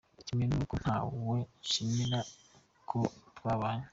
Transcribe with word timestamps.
Kimwe 0.25 0.45
nuko 0.47 0.73
ntawe 0.83 1.35
nshimira 1.61 2.19
ko 2.89 2.99
twabanye. 3.37 3.85